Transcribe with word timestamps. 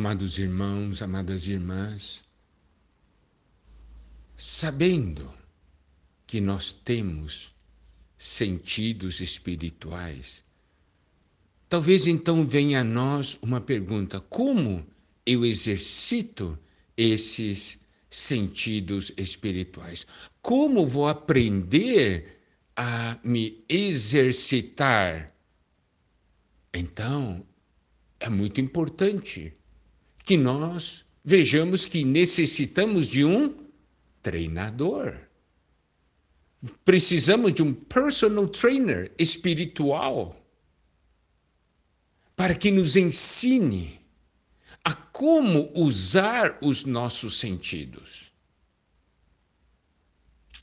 amados 0.00 0.38
irmãos, 0.38 1.02
amadas 1.02 1.46
irmãs, 1.46 2.24
sabendo 4.34 5.30
que 6.26 6.40
nós 6.40 6.72
temos 6.72 7.54
sentidos 8.16 9.20
espirituais, 9.20 10.42
talvez 11.68 12.06
então 12.06 12.46
venha 12.46 12.80
a 12.80 12.84
nós 12.84 13.36
uma 13.42 13.60
pergunta: 13.60 14.20
como 14.20 14.86
eu 15.26 15.44
exercito 15.44 16.58
esses 16.96 17.78
sentidos 18.08 19.12
espirituais? 19.18 20.06
Como 20.40 20.86
vou 20.86 21.08
aprender 21.08 22.40
a 22.74 23.18
me 23.22 23.62
exercitar? 23.68 25.30
Então, 26.72 27.46
é 28.18 28.30
muito 28.30 28.62
importante 28.62 29.59
que 30.30 30.36
nós 30.36 31.04
vejamos 31.24 31.84
que 31.84 32.04
necessitamos 32.04 33.08
de 33.08 33.24
um 33.24 33.52
treinador. 34.22 35.28
Precisamos 36.84 37.52
de 37.52 37.64
um 37.64 37.74
personal 37.74 38.46
trainer 38.46 39.10
espiritual 39.18 40.40
para 42.36 42.54
que 42.54 42.70
nos 42.70 42.94
ensine 42.94 44.00
a 44.84 44.94
como 44.94 45.72
usar 45.74 46.56
os 46.60 46.84
nossos 46.84 47.36
sentidos, 47.36 48.30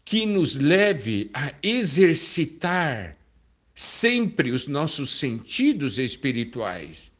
que 0.05 0.25
nos 0.25 0.55
leve 0.55 1.29
a 1.33 1.53
exercitar 1.61 3.17
sempre 3.75 4.49
os 4.49 4.65
nossos 4.65 5.09
sentidos 5.09 5.97
espirituais. 5.97 7.11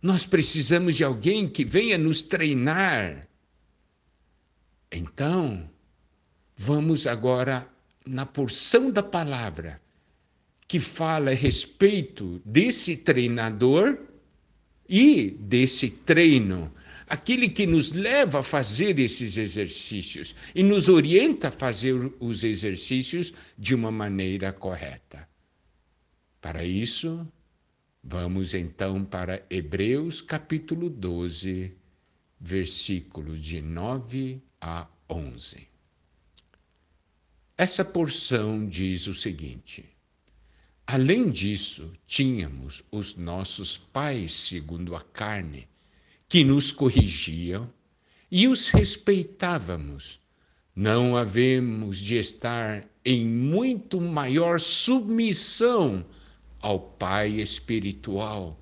Nós 0.00 0.24
precisamos 0.24 0.94
de 0.94 1.04
alguém 1.04 1.48
que 1.48 1.64
venha 1.64 1.98
nos 1.98 2.22
treinar. 2.22 3.26
Então, 4.90 5.68
vamos 6.56 7.06
agora 7.06 7.68
na 8.06 8.24
porção 8.24 8.90
da 8.90 9.02
palavra 9.02 9.80
que 10.66 10.78
fala 10.78 11.30
a 11.30 11.34
respeito 11.34 12.40
desse 12.44 12.96
treinador 12.96 13.98
e 14.88 15.30
desse 15.30 15.90
treino, 15.90 16.72
aquele 17.06 17.48
que 17.48 17.66
nos 17.66 17.92
leva 17.92 18.40
a 18.40 18.42
fazer 18.42 18.98
esses 18.98 19.36
exercícios 19.36 20.34
e 20.54 20.62
nos 20.62 20.88
orienta 20.88 21.48
a 21.48 21.52
fazer 21.52 21.94
os 22.20 22.44
exercícios 22.44 23.32
de 23.58 23.74
uma 23.74 23.90
maneira 23.90 24.52
correta. 24.52 25.28
Para 26.40 26.64
isso, 26.64 27.26
vamos 28.02 28.54
então 28.54 29.04
para 29.04 29.44
Hebreus 29.50 30.20
capítulo 30.20 30.88
12, 30.88 31.72
versículos 32.40 33.40
de 33.40 33.60
9 33.60 34.42
a 34.60 34.86
11. 35.08 35.68
Essa 37.56 37.84
porção 37.84 38.66
diz 38.66 39.06
o 39.06 39.14
seguinte: 39.14 39.84
Além 40.86 41.28
disso, 41.28 41.92
tínhamos 42.06 42.82
os 42.90 43.16
nossos 43.16 43.76
pais, 43.76 44.32
segundo 44.32 44.94
a 44.94 45.00
carne, 45.00 45.68
que 46.28 46.44
nos 46.44 46.72
corrigiam 46.72 47.70
e 48.30 48.46
os 48.46 48.68
respeitávamos. 48.68 50.20
Não 50.74 51.16
havemos 51.16 51.98
de 51.98 52.14
estar 52.14 52.88
em 53.04 53.26
muito 53.26 54.00
maior 54.00 54.60
submissão 54.60 56.06
ao 56.60 56.80
Pai 56.80 57.40
espiritual, 57.40 58.60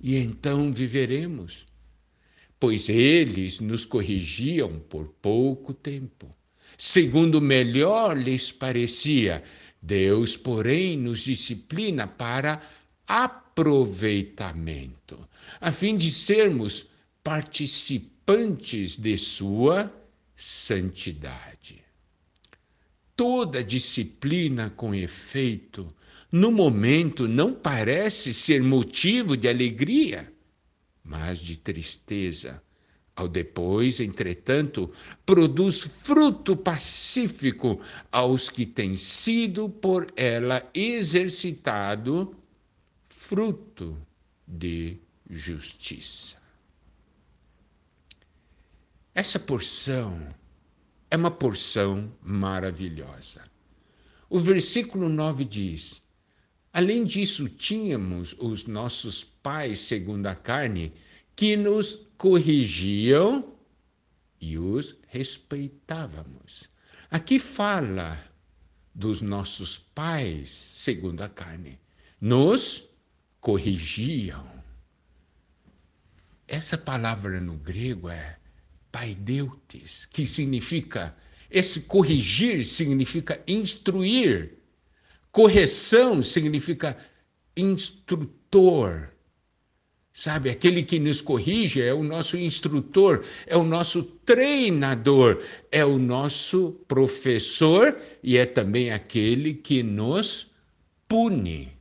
e 0.00 0.16
então 0.16 0.72
viveremos. 0.72 1.66
Pois 2.60 2.88
eles 2.88 3.60
nos 3.60 3.84
corrigiam 3.84 4.80
por 4.88 5.06
pouco 5.22 5.72
tempo, 5.72 6.28
segundo 6.76 7.40
melhor 7.40 8.16
lhes 8.16 8.50
parecia 8.50 9.44
Deus, 9.80 10.36
porém, 10.36 10.98
nos 10.98 11.20
disciplina 11.20 12.04
para 12.06 12.60
aproveitamento, 13.06 15.18
a 15.60 15.72
fim 15.72 15.96
de 15.96 16.10
sermos 16.10 16.86
participantes 17.22 18.98
de 18.98 19.16
Sua 19.16 19.90
santidade. 20.36 21.82
Toda 23.16 23.64
disciplina 23.64 24.68
com 24.70 24.94
efeito, 24.94 25.92
no 26.30 26.52
momento, 26.52 27.26
não 27.26 27.54
parece 27.54 28.34
ser 28.34 28.62
motivo 28.62 29.36
de 29.36 29.48
alegria, 29.48 30.32
mas 31.02 31.38
de 31.38 31.56
tristeza 31.56 32.62
ao 33.18 33.26
depois, 33.26 33.98
entretanto, 33.98 34.92
produz 35.26 35.80
fruto 35.80 36.56
pacífico 36.56 37.80
aos 38.12 38.48
que 38.48 38.64
têm 38.64 38.94
sido 38.94 39.68
por 39.68 40.06
ela 40.14 40.64
exercitado 40.72 42.36
fruto 43.08 43.98
de 44.46 44.98
justiça. 45.28 46.36
Essa 49.12 49.40
porção 49.40 50.32
é 51.10 51.16
uma 51.16 51.30
porção 51.30 52.12
maravilhosa. 52.22 53.42
O 54.30 54.38
versículo 54.38 55.08
9 55.08 55.44
diz: 55.44 56.00
Além 56.72 57.04
disso, 57.04 57.48
tínhamos 57.48 58.36
os 58.38 58.66
nossos 58.66 59.24
pais, 59.24 59.80
segundo 59.80 60.26
a 60.26 60.34
carne, 60.34 60.92
que 61.34 61.56
nos 61.56 62.06
corrigiam 62.16 63.54
e 64.40 64.58
os 64.58 64.96
respeitávamos. 65.08 66.68
Aqui 67.10 67.38
fala 67.38 68.18
dos 68.94 69.22
nossos 69.22 69.78
pais, 69.78 70.50
segundo 70.50 71.22
a 71.22 71.28
carne, 71.28 71.78
nos 72.20 72.84
corrigiam. 73.40 74.46
Essa 76.46 76.76
palavra 76.76 77.40
no 77.40 77.54
grego 77.54 78.08
é 78.08 78.36
paideutes, 78.90 80.06
que 80.06 80.26
significa, 80.26 81.16
esse 81.50 81.82
corrigir 81.82 82.64
significa 82.64 83.42
instruir, 83.46 84.57
correção 85.38 86.20
significa 86.20 86.96
instrutor. 87.56 89.10
Sabe, 90.12 90.50
aquele 90.50 90.82
que 90.82 90.98
nos 90.98 91.20
corrige 91.20 91.80
é 91.80 91.94
o 91.94 92.02
nosso 92.02 92.36
instrutor, 92.36 93.24
é 93.46 93.56
o 93.56 93.62
nosso 93.62 94.02
treinador, 94.02 95.40
é 95.70 95.84
o 95.84 95.96
nosso 95.96 96.72
professor 96.88 97.96
e 98.20 98.36
é 98.36 98.44
também 98.44 98.90
aquele 98.90 99.54
que 99.54 99.80
nos 99.80 100.50
pune. 101.06 101.72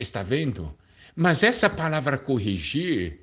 Está 0.00 0.24
vendo? 0.24 0.76
Mas 1.14 1.44
essa 1.44 1.70
palavra 1.70 2.18
corrigir, 2.18 3.20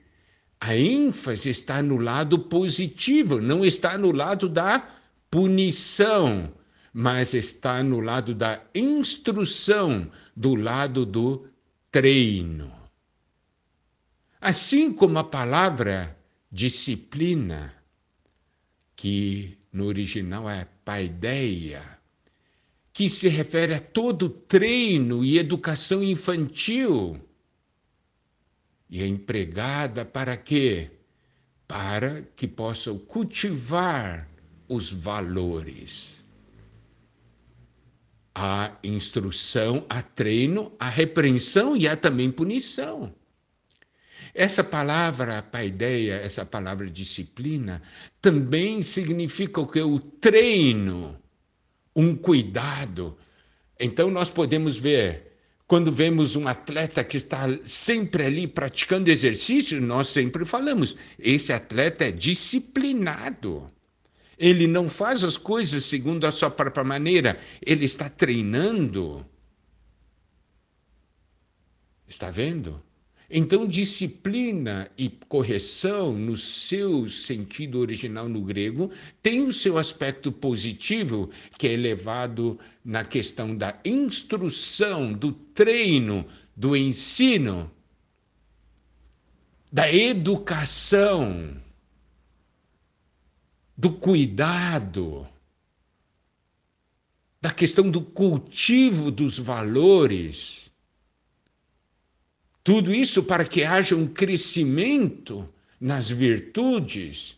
a 0.58 0.74
ênfase 0.74 1.50
está 1.50 1.84
no 1.84 1.98
lado 1.98 2.40
positivo, 2.40 3.42
não 3.42 3.66
está 3.66 3.98
no 3.98 4.14
lado 4.14 4.48
da 4.48 4.88
punição, 5.30 6.50
mas 6.98 7.34
está 7.34 7.84
no 7.84 8.00
lado 8.00 8.34
da 8.34 8.64
instrução, 8.74 10.10
do 10.34 10.56
lado 10.56 11.06
do 11.06 11.46
treino. 11.92 12.74
Assim 14.40 14.94
como 14.94 15.20
a 15.20 15.24
palavra 15.26 16.18
disciplina, 16.50 17.74
que 18.96 19.58
no 19.74 19.88
original 19.88 20.50
é 20.50 20.70
paideia, 20.86 21.84
que 22.94 23.10
se 23.10 23.28
refere 23.28 23.74
a 23.74 23.82
todo 23.82 24.30
treino 24.30 25.22
e 25.22 25.38
educação 25.38 26.02
infantil, 26.02 27.20
e 28.90 29.04
é 29.04 29.06
empregada 29.06 30.06
para 30.06 30.38
quê? 30.38 30.92
Para 31.68 32.22
que 32.38 32.48
possam 32.48 32.98
cultivar 32.98 34.30
os 34.70 34.94
valores. 34.94 36.24
A 38.36 38.78
instrução, 38.84 39.86
a 39.90 40.02
treino, 40.02 40.74
a 40.78 40.90
repreensão 40.90 41.76
e 41.76 41.88
há 41.88 41.96
também 41.96 42.30
punição. 42.30 43.16
Essa 44.34 44.62
palavra 44.62 45.42
paideia, 45.42 46.16
essa 46.16 46.46
palavra 46.46 46.92
disciplina, 46.92 47.82
também 48.22 48.82
significa 48.82 49.62
o 49.62 49.66
que? 49.66 49.80
O 49.80 49.98
treino, 49.98 51.18
um 51.96 52.14
cuidado. 52.14 53.18
Então 53.80 54.12
nós 54.12 54.30
podemos 54.30 54.78
ver, 54.78 55.38
quando 55.66 55.90
vemos 55.90 56.36
um 56.36 56.50
atleta 56.50 57.02
que 57.02 57.16
está 57.16 57.48
sempre 57.64 58.26
ali 58.26 58.46
praticando 58.46 59.10
exercício, 59.10 59.80
nós 59.80 60.08
sempre 60.08 60.44
falamos: 60.44 60.98
esse 61.18 61.54
atleta 61.54 62.04
é 62.04 62.12
disciplinado. 62.12 63.72
Ele 64.38 64.68
não 64.68 64.88
faz 64.88 65.24
as 65.24 65.38
coisas 65.38 65.86
segundo 65.86 66.26
a 66.26 66.32
sua 66.32 66.50
própria 66.50 66.84
maneira, 66.84 67.40
ele 67.66 67.86
está 67.86 68.10
treinando. 68.10 69.26
Está 72.08 72.30
vendo? 72.30 72.82
Então, 73.30 73.66
disciplina 73.66 74.90
e 74.96 75.10
correção, 75.10 76.14
no 76.14 76.38
seu 76.38 77.08
sentido 77.08 77.80
original 77.80 78.30
no 78.30 78.42
grego, 78.42 78.92
tem 79.22 79.44
o 79.44 79.52
seu 79.52 79.80
aspecto 79.80 80.32
positivo, 80.32 81.32
que 81.58 81.68
é 81.68 81.74
elevado 81.74 82.60
na 82.84 83.04
questão 83.04 83.56
da 83.56 83.80
instrução, 83.84 85.12
do 85.12 85.32
treino, 85.32 86.28
do 86.56 86.76
ensino, 86.76 87.72
da 89.72 89.92
educação, 89.92 91.60
do 93.78 93.92
cuidado, 93.92 95.28
da 97.42 97.52
questão 97.52 97.90
do 97.90 98.02
cultivo 98.02 99.12
dos 99.12 99.38
valores 99.38 100.66
tudo 102.66 102.92
isso 102.92 103.24
para 103.24 103.46
que 103.46 103.64
haja 103.64 103.96
um 103.96 104.08
crescimento 104.08 105.48
nas 105.80 106.10
virtudes, 106.10 107.38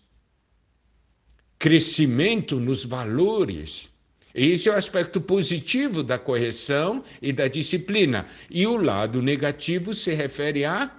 crescimento 1.59 2.57
nos 2.61 2.85
valores. 2.85 3.89
Esse 4.33 4.69
é 4.69 4.71
o 4.71 4.77
aspecto 4.77 5.19
positivo 5.19 6.01
da 6.01 6.17
correção 6.17 7.03
e 7.21 7.33
da 7.33 7.49
disciplina. 7.49 8.25
E 8.49 8.65
o 8.65 8.77
lado 8.77 9.21
negativo 9.21 9.93
se 9.93 10.13
refere 10.13 10.63
à 10.63 10.97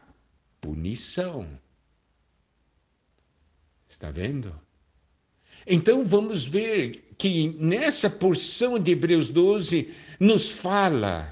punição. 0.61 1.49
Está 3.88 4.11
vendo? 4.11 4.55
Então 5.69 6.03
vamos 6.03 6.47
ver 6.47 6.93
que 7.19 7.55
nessa 7.59 8.09
porção 8.09 8.79
de 8.79 8.93
Hebreus 8.93 9.29
12 9.29 9.93
nos 10.19 10.49
fala 10.49 11.31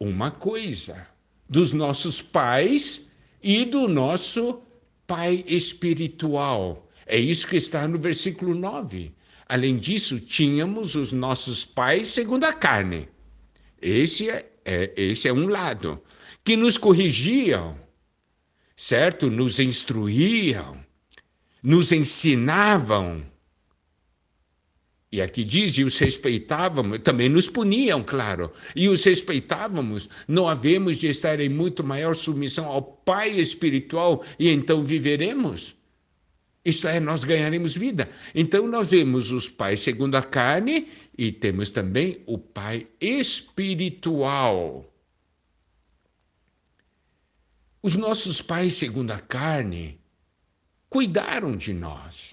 uma 0.00 0.32
coisa 0.32 1.06
dos 1.48 1.72
nossos 1.72 2.20
pais 2.20 3.06
e 3.40 3.64
do 3.64 3.86
nosso 3.86 4.60
pai 5.06 5.44
espiritual. 5.46 6.90
É 7.06 7.16
isso 7.16 7.46
que 7.46 7.56
está 7.56 7.86
no 7.86 7.96
versículo 7.96 8.56
9. 8.56 9.14
Além 9.48 9.76
disso, 9.76 10.18
tínhamos 10.18 10.96
os 10.96 11.12
nossos 11.12 11.64
pais 11.64 12.08
segundo 12.08 12.44
a 12.44 12.52
carne. 12.52 13.08
Esse 13.80 14.30
é, 14.30 14.50
é, 14.64 14.92
esse 14.96 15.28
é 15.28 15.32
um 15.32 15.46
lado. 15.46 16.02
Que 16.42 16.56
nos 16.56 16.76
corrigiam, 16.76 17.78
certo? 18.74 19.30
Nos 19.30 19.60
instruíam, 19.60 20.82
nos 21.62 21.92
ensinavam 21.92 23.24
e 25.12 25.20
aqui 25.20 25.44
diz, 25.44 25.76
e 25.76 25.84
os 25.84 25.98
respeitávamos, 25.98 26.98
também 27.00 27.28
nos 27.28 27.46
puniam, 27.46 28.02
claro, 28.02 28.50
e 28.74 28.88
os 28.88 29.04
respeitávamos, 29.04 30.08
não 30.26 30.48
havemos 30.48 30.96
de 30.96 31.06
estar 31.06 31.38
em 31.38 31.50
muito 31.50 31.84
maior 31.84 32.14
submissão 32.14 32.64
ao 32.64 32.82
Pai 32.82 33.30
espiritual 33.32 34.24
e 34.38 34.48
então 34.48 34.82
viveremos? 34.82 35.76
Isto 36.64 36.88
é, 36.88 36.98
nós 36.98 37.24
ganharemos 37.24 37.76
vida. 37.76 38.08
Então 38.34 38.66
nós 38.66 38.92
vemos 38.92 39.30
os 39.32 39.50
pais 39.50 39.80
segundo 39.80 40.14
a 40.14 40.22
carne 40.22 40.88
e 41.18 41.30
temos 41.30 41.70
também 41.70 42.22
o 42.24 42.38
Pai 42.38 42.86
espiritual. 42.98 44.90
Os 47.82 47.96
nossos 47.96 48.40
pais 48.40 48.74
segundo 48.74 49.10
a 49.10 49.18
carne 49.18 50.00
cuidaram 50.92 51.56
de 51.56 51.72
nós 51.72 52.32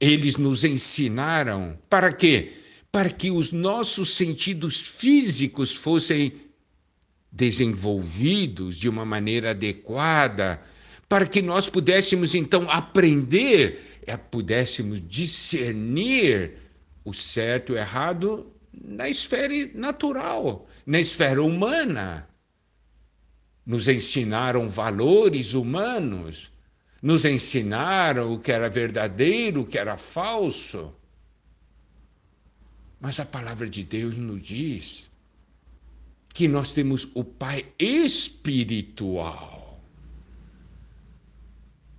eles 0.00 0.36
nos 0.36 0.64
ensinaram 0.64 1.78
para 1.88 2.12
quê? 2.12 2.52
Para 2.92 3.10
que 3.10 3.30
os 3.30 3.52
nossos 3.52 4.14
sentidos 4.14 4.80
físicos 4.80 5.74
fossem 5.74 6.32
desenvolvidos 7.30 8.76
de 8.76 8.88
uma 8.88 9.04
maneira 9.04 9.50
adequada, 9.50 10.60
para 11.08 11.26
que 11.26 11.42
nós 11.42 11.68
pudéssemos 11.68 12.34
então 12.34 12.68
aprender, 12.70 14.00
é, 14.06 14.16
pudéssemos 14.16 15.06
discernir 15.06 16.54
o 17.04 17.12
certo 17.12 17.72
e 17.72 17.74
o 17.74 17.78
errado 17.78 18.52
na 18.72 19.08
esfera 19.08 19.54
natural, 19.74 20.68
na 20.84 21.00
esfera 21.00 21.42
humana. 21.42 22.28
Nos 23.64 23.88
ensinaram 23.88 24.68
valores 24.68 25.54
humanos 25.54 26.50
nos 27.02 27.24
ensinaram 27.24 28.32
o 28.32 28.38
que 28.38 28.52
era 28.52 28.68
verdadeiro, 28.68 29.62
o 29.62 29.66
que 29.66 29.78
era 29.78 29.96
falso. 29.96 30.94
Mas 33.00 33.20
a 33.20 33.26
palavra 33.26 33.68
de 33.68 33.82
Deus 33.84 34.16
nos 34.16 34.42
diz 34.42 35.10
que 36.32 36.48
nós 36.48 36.72
temos 36.72 37.08
o 37.14 37.24
Pai 37.24 37.66
espiritual. 37.78 39.56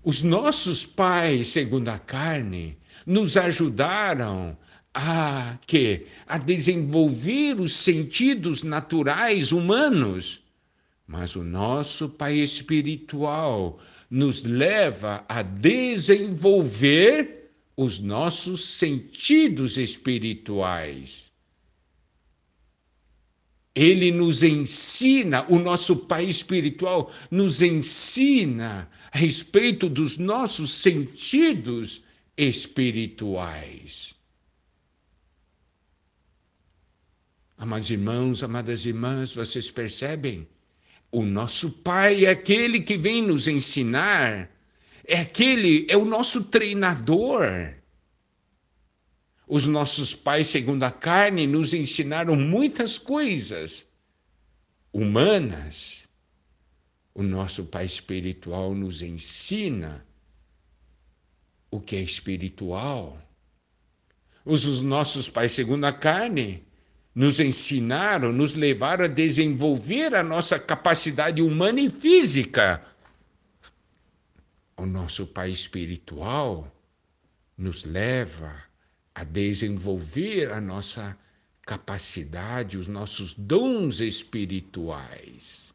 Os 0.04 0.22
nossos 0.22 0.86
pais, 0.86 1.48
segundo 1.48 1.90
a 1.90 2.00
carne, 2.00 2.78
nos 3.06 3.36
ajudaram 3.36 4.58
a 4.94 5.58
que 5.68 6.08
a 6.26 6.38
desenvolver 6.38 7.60
os 7.60 7.74
sentidos 7.74 8.64
naturais 8.64 9.52
humanos. 9.52 10.42
Mas 11.06 11.36
o 11.36 11.44
nosso 11.44 12.10
Pai 12.10 12.36
espiritual 12.36 13.80
nos 14.10 14.44
leva 14.44 15.26
a 15.28 15.42
desenvolver 15.42 17.52
os 17.76 18.00
nossos 18.00 18.66
sentidos 18.66 19.78
espirituais. 19.78 21.32
Ele 23.76 24.12
nos 24.12 24.42
ensina, 24.42 25.46
o 25.48 25.60
nosso 25.60 25.96
Pai 25.96 26.26
espiritual 26.26 27.14
nos 27.30 27.62
ensina 27.62 28.90
a 29.12 29.18
respeito 29.18 29.88
dos 29.88 30.18
nossos 30.18 30.72
sentidos 30.72 32.02
espirituais. 32.36 34.16
Amados 37.56 37.92
irmãos, 37.92 38.42
amadas 38.42 38.88
irmãs, 38.88 39.36
vocês 39.36 39.70
percebem? 39.70 40.48
O 41.12 41.24
nosso 41.24 41.72
Pai 41.72 42.26
é 42.26 42.30
aquele 42.30 42.82
que 42.82 42.98
vem 42.98 43.22
nos 43.22 43.48
ensinar, 43.48 44.50
é 45.06 45.20
aquele, 45.20 45.88
é 45.90 45.96
o 45.96 46.06
nosso 46.06 46.46
treinador. 46.46 47.74
Os 49.48 49.66
nossos 49.66 50.14
pais, 50.14 50.48
segundo 50.48 50.84
a 50.84 50.92
carne, 50.92 51.48
nos 51.48 51.74
ensinaram 51.74 52.36
muitas 52.36 52.98
coisas 52.98 53.88
humanas. 54.92 56.06
O 57.14 57.24
nosso 57.24 57.66
Pai 57.66 57.86
espiritual 57.86 58.76
nos 58.76 59.02
ensina 59.02 60.06
o 61.72 61.80
que 61.80 61.96
é 61.96 62.02
espiritual. 62.02 63.18
Os 64.44 64.82
nossos 64.82 65.30
pais, 65.30 65.54
segundo 65.54 65.86
a 65.86 65.94
carne, 65.94 66.67
nos 67.18 67.40
ensinaram, 67.40 68.32
nos 68.32 68.54
levaram 68.54 69.06
a 69.06 69.08
desenvolver 69.08 70.14
a 70.14 70.22
nossa 70.22 70.60
capacidade 70.60 71.42
humana 71.42 71.82
e 71.82 71.90
física. 71.90 72.80
O 74.78 74.86
nosso 74.86 75.26
Pai 75.26 75.50
espiritual 75.50 76.72
nos 77.58 77.84
leva 77.86 78.62
a 79.16 79.24
desenvolver 79.24 80.52
a 80.52 80.62
nossa 80.62 81.18
capacidade, 81.64 82.78
os 82.78 82.88
nossos 82.88 83.34
dons 83.34 84.00
espirituais. 84.00 85.74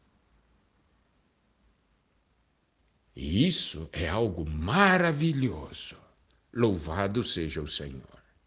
E 3.13 3.45
isso 3.45 3.89
é 3.91 4.07
algo 4.07 4.49
maravilhoso. 4.49 5.97
Louvado 6.53 7.21
seja 7.21 7.61
o 7.61 7.67
Senhor. 7.67 8.22